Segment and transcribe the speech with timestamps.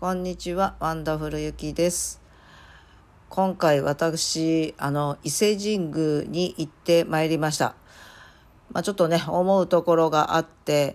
[0.00, 2.20] こんにちは、ワンダフルゆきです。
[3.28, 7.74] 今回私、あの、伊勢神宮に行ってまいりました。
[8.70, 10.94] まあ、ちょっとね、思うところがあって、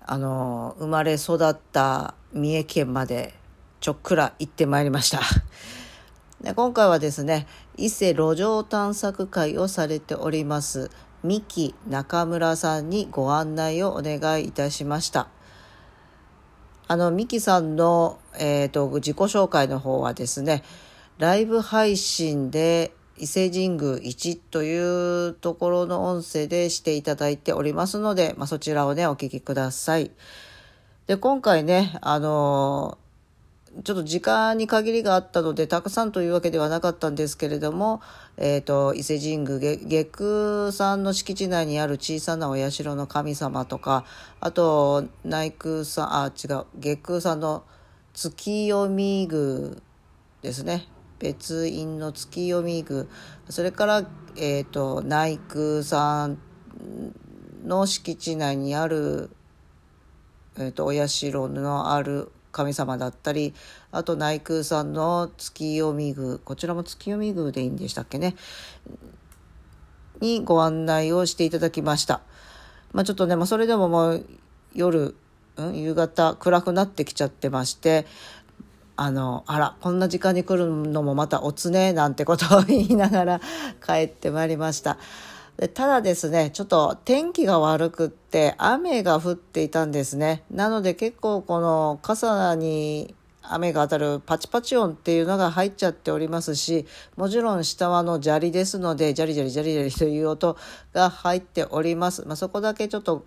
[0.00, 3.34] あの、生まれ育った三重県まで
[3.80, 5.20] ちょっくら行ってまいりました。
[6.40, 7.46] で今回はですね、
[7.76, 10.90] 伊勢路上探索会をされております、
[11.22, 15.28] 三木中村さんにご案内をお願いいたしました。
[16.86, 20.62] あの、ミキさんの、えっ、と、自己紹介の方はですね、
[21.18, 30.10] ライブ配信で伊勢神宮1というところの音声でしていただいておりますので、まあ、そちらをね、お聞きください。
[31.06, 32.98] で、今回ね、あの
[33.82, 38.00] ちょっと時間に限りがあったので、たくさんというわけではなかったんですけれども、
[38.36, 44.04] えっ、と、伊勢神宮、げ下空さんの敷地内にある小さなお社の神様とか、
[44.38, 47.64] あと、内空さん、あ、違う、下空さんの
[48.12, 49.76] 月読み宮
[50.42, 50.86] ですね。
[51.18, 53.06] 別院の月読み宮。
[53.48, 56.38] それから、えっ、と、内空さん
[57.64, 59.30] の敷地内にある、
[60.58, 63.52] えっ、と、お社のある神様だったり、
[63.90, 68.36] あと内空さんの月読み宮、こちらも月読み宮でいいんでしたっけね、
[70.20, 72.22] にご案内をしていただきました。
[72.92, 74.26] まあちょっとね、まあそれでももう
[74.72, 75.16] 夜、
[75.56, 78.06] うん、夕方暗くなってきちゃってまして、
[78.96, 83.40] あの、あら、こんな時間に来るのもまたおつね、なんてことを言いながら
[83.84, 84.98] 帰ってまいりました。
[85.58, 90.42] でただですね、ちょっと天気が悪くって雨が降っていたんですね。
[90.50, 100.56] なので結構この傘に雨が当たるパチパチ音っていうのが入っちゃっておりますし、もちろん下はの砂利ですので、ジャリジャリジャリジャリという音
[100.92, 102.26] が入っております。
[102.26, 103.24] まあ、そこだけちょっと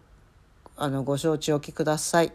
[0.75, 2.33] あのご承知おきください。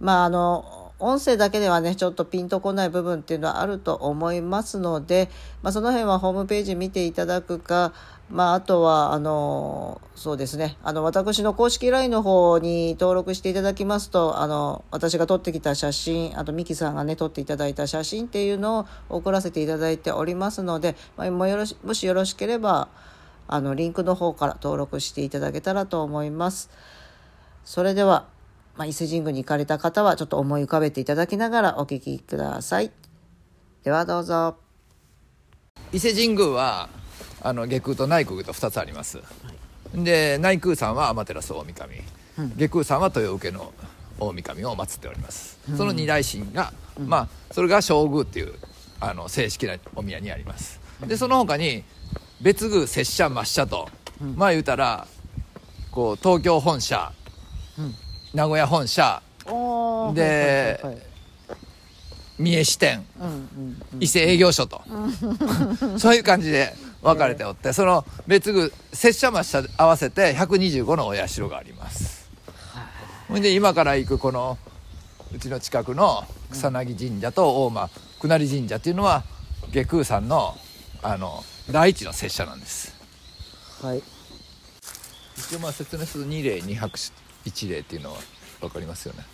[0.00, 5.28] まああの音声だけではねちょっとピンとこない部分っていうのはあると思いますので、
[5.62, 7.92] まあ、その辺はホームページ見ていただくか、
[8.30, 18.80] まあ、あとはあのそうですねあの私の公式 LINE の方に登録していただきますとあの私が撮ってきた写真あとミキさんがね撮っていただいた写真っていうの
[19.10, 22.88] を送らせていただいておりますので、まあ、もよろしもしよろしければ
[23.48, 26.70] あのリンクの方から登録していただけたらと思います。
[27.64, 28.26] それでは
[28.76, 32.90] まあ、伊勢神宮に行かれた方はちょっと思い浮かべていただきながらお聞きください。
[33.84, 34.56] ではどうぞ。
[35.92, 36.88] 伊勢神宮は
[37.42, 39.20] あの下空と内空と2つあります、
[39.94, 41.94] で内空さんは天照大神、
[42.56, 43.72] 下空さんは豊受の
[44.18, 48.54] 大神を祀っております、その二大神が、まあそれが正宮っていう
[48.98, 50.80] あの正式なお宮にあります。
[51.06, 51.84] でその他に
[52.40, 53.88] 別宮拙者末社と、
[54.34, 55.06] まあ言うたら
[55.92, 57.12] こう東京本社、
[58.36, 59.22] 名古屋本社。
[59.46, 61.06] おではいはいはい
[62.38, 63.06] 三重支店。
[63.18, 64.82] うんうん伊勢営業所と、
[65.96, 72.28] そういう感じで分かれておって、その別宮拙者末社合わせて125のお社があります。
[73.28, 74.58] ほんで今から行くこの
[75.34, 77.88] うちの近くの草薙神社と大間
[78.20, 79.24] 久成神社っていうのは
[79.72, 80.58] 下空さんの
[81.02, 82.92] あの第一の拙者なんです。
[83.80, 84.02] はい。
[85.38, 88.18] 一応まあ説明すると2例2拍手1例っていうのは
[88.60, 89.24] 分かりますよね？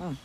[0.00, 0.06] うん。
[0.06, 0.18] はい。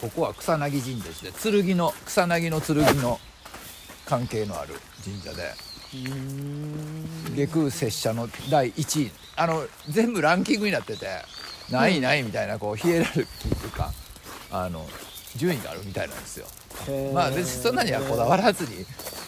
[0.00, 1.32] ここは草薙神社ですね。
[1.62, 3.20] 剣の草薙の剣の
[4.06, 4.74] 関係のある
[5.04, 5.54] 神社で。
[7.36, 9.10] 下空拙者の第1位。
[9.36, 11.06] あの全部ランキングになってて
[11.70, 13.92] 何位何位みたいなこうヒエラルキーというか
[14.50, 14.86] あの
[15.36, 16.46] 順位があるみたいなんですよ。
[17.12, 18.84] まあ別にそんなにはこだわらずに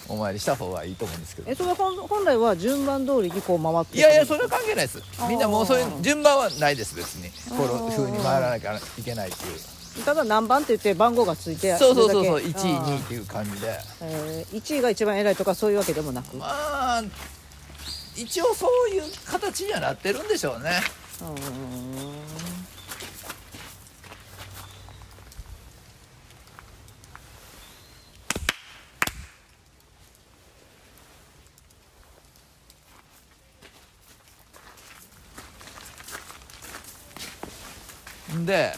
[0.09, 1.51] お参りした方がいいと思うんですけど。
[1.51, 5.03] え、それ本本来は順番通りにこう回っていやいやそれは関係ないです。
[5.29, 7.31] みんなもうそういう順番はないです別に。
[7.57, 10.05] こういうふうに回らなきゃいけないっていう。
[10.05, 12.59] ただ何番って言って番号がついてそうそうそうそうれだけ。
[12.59, 13.81] 1位あー2位っていう感じで。
[14.03, 16.47] えー、1位が一番偉いとかそういうわけでもなく、ま
[16.99, 17.03] あ
[18.15, 20.71] 一応そういう形にはなってるんでしょうね
[38.45, 38.75] で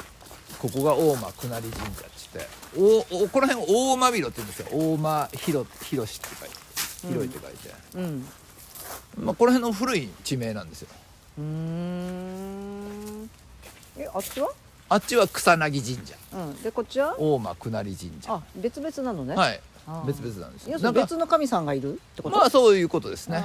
[0.61, 2.47] ここが大間久成神社っつって
[2.77, 4.69] おおこの辺大間広って言うんですよ。
[4.73, 6.57] 大間広広しって書いて
[7.09, 8.29] 広いって書いて、うん。
[9.25, 10.89] まあ、この辺の古い地名なんですよ
[11.39, 13.31] うーん。
[13.97, 14.51] えあっちは？
[14.91, 15.59] あっちは草薙
[15.97, 16.15] 神社。
[16.35, 16.63] うん。
[16.63, 17.15] でこっちは？
[17.19, 18.35] 大間下り神社。
[18.35, 19.35] あ別々なのね。
[19.35, 19.61] はい。
[20.07, 20.79] 別々なんですよ。
[20.79, 22.37] なんか別の神さんがいるってこと？
[22.37, 23.41] まあそういうことですね。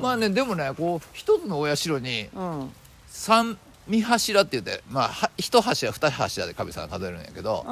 [0.00, 2.70] まあねでもねこう一つのお社にうん。
[3.08, 3.58] 三
[3.88, 7.64] 三柱って言ってまあは一柱二柱で神さんが数えるんやけど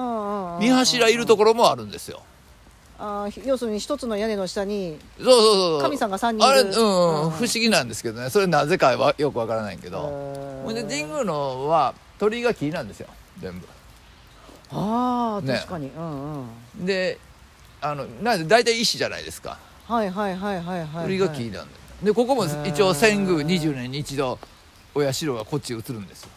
[0.60, 2.20] 三柱いるところもあるんですよ
[3.00, 6.60] あー要するに一つの屋根の下にそうそうそう神さんが三人いる。
[6.60, 7.24] あれうん、うん。
[7.24, 8.28] うん不思議なんですけどね。
[8.28, 10.00] それなぜかはよくわからないけど。
[10.64, 13.08] ほんで神宮のは鳥居が木なんですよ。
[13.40, 13.66] 全部。
[14.72, 15.54] ああね。
[15.54, 16.44] 確かに、うんう
[16.82, 16.86] ん。
[16.86, 17.18] で
[17.80, 19.58] あのなんで大体石じゃないですか。
[19.86, 21.74] はいはいはいはいはい鳥居が木なんで
[22.04, 24.38] でここも一応遷宮20年に一度
[24.94, 26.30] お社がこっち移るんですよ。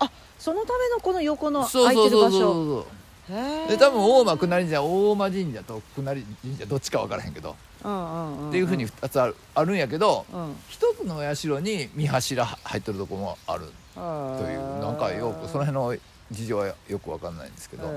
[0.00, 2.42] あそのためのこの横のそう空いてる場そうそうそう。
[2.42, 2.84] 所そへーう
[3.28, 10.56] で多分大間下り神社大間神社と下り神社どっちか分からへんけど、うんうんうんっていうふうに2つあるあるんやけどうん。
[10.68, 15.96] 一つのお社に三柱入ってるとこもあるとというなんかよくその辺の
[16.30, 17.88] 事情はよく分かんないんですけど。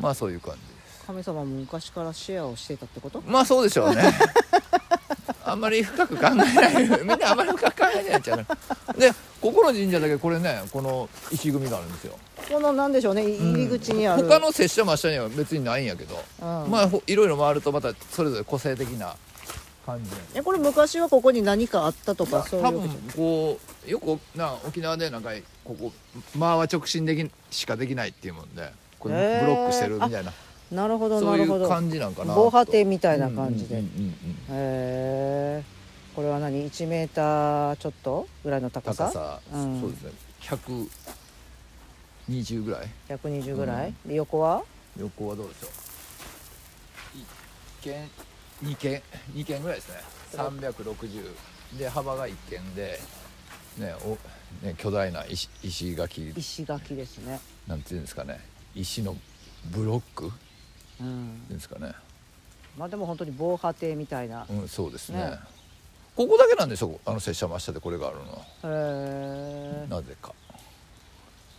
[0.00, 1.04] まあそういう感じです。
[1.06, 3.22] 神様も昔からシェアをしていたってこと？
[3.26, 4.02] まあそうでしょうね。
[5.44, 6.88] あんまり深く考えない。
[7.00, 8.46] みんなあんまり深く考えないんちゃうね
[8.98, 12.18] でここの神社だけこれねこの石組みがあるんですよ
[12.50, 16.70] このなんでしょうねい入り口にある、他の拙者真下には別にないんやけど、うん。
[16.70, 19.14] まあほいろいろ回るとまたそれぞれ個性的な
[19.86, 25.30] 感じえこれ昔はここに何かあったとかそういう多分こうよくな沖縄でなんか
[25.64, 25.92] ここ
[26.36, 28.72] 間は直進できしかできないっていうもんで。
[28.98, 30.32] これブロックしてるみたいな。
[30.72, 31.68] なるほどそういうなるほど。
[31.68, 33.82] 感じなんかな防波堤みみたいな感じで、へ
[34.50, 35.62] え
[36.16, 38.26] これは何？1メーターちょっと？
[38.42, 39.04] ぐらいの高さ？
[39.04, 39.80] 高さ、うん。
[39.82, 40.12] そうですね
[42.28, 42.88] 120ぐらい。
[43.08, 44.62] 120ぐらい、で横は？
[44.98, 45.70] 横はどうでしょう
[47.82, 48.10] ？1軒
[48.62, 49.02] 2軒
[49.34, 50.00] 2軒ぐらいですね。
[50.32, 52.98] 360で幅が1軒で
[53.78, 54.16] ねお
[54.64, 56.32] ね巨大な石石垣。
[56.36, 57.40] 石垣ですね。
[57.66, 58.40] なんていうんですかね。
[58.74, 59.16] 石の
[59.70, 60.30] ブロック？
[61.00, 61.48] うん。
[61.48, 61.92] ですかね。
[62.78, 64.46] まあでも本当に防波堤みたいな。
[64.48, 65.18] うんそうですね。
[65.18, 65.38] ね。
[66.16, 67.00] ここだけなんでしょ？
[67.04, 68.38] あの拙者真下でこれがあるのは。
[68.38, 70.32] へえなぜか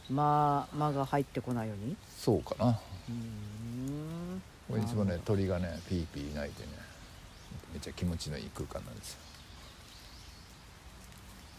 [0.10, 1.96] まあ間が入ってこないように？
[2.18, 2.70] そうかな。
[2.70, 4.42] うーん。
[4.70, 6.70] これいつもね鳥がねピーピー鳴いてね
[7.72, 9.20] めっちゃ気持ちのいい空間なんですよ。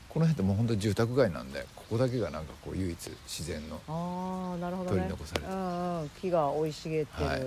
[0.09, 4.97] この辺ってもう本当に住宅街なんでここだけがなんかこう唯一自然のああなるほどね。
[4.97, 7.41] 取り残されてうんうん、木が生い茂ってる、はい。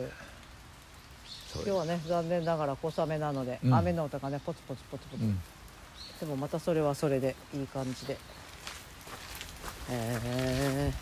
[1.55, 3.73] 今日はね残念ながら小雨なので、うん。
[3.73, 5.39] 雨の音がねポツポツポツポツ、うん。
[6.19, 8.13] でもまたそれはそれでいい感じで。
[8.13, 8.17] へ
[9.91, 10.93] え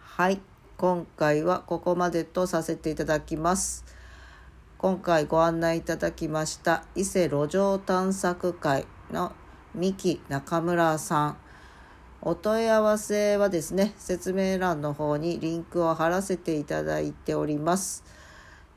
[0.00, 0.40] はい。
[0.76, 3.84] 今回はここまでとさせていただきます。
[4.76, 9.32] 今回ご案内いただきました伊勢路上探索会の
[9.74, 11.36] 三木中村さん。
[12.22, 18.04] お問い合わせはですね説明欄の方にリンクを貼らせていただいております。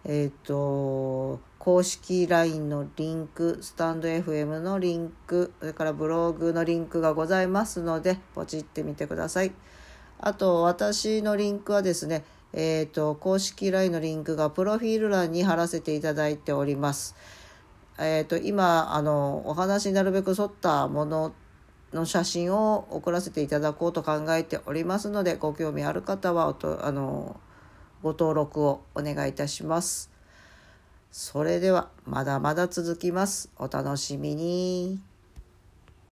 [0.06, 9.52] えっ、と公式 LINE のリンクスタンド FM のリンクそれからブログのリンクがございますのでポチってみてください。
[10.20, 17.16] あと私のリンクはですねえっ、と公式 LINE のリンクがプロフィール欄に貼らせていただいております。
[18.00, 21.34] えー、と今あのお話になるべく沿ったもの
[21.94, 27.40] の写真を送らせていただこうと考えておりますのでご興味ある方はおとあの
[28.02, 30.10] ご登録をお願いいたします。
[31.12, 33.50] それではまだまだ続きます。
[33.58, 35.11] お楽しみに。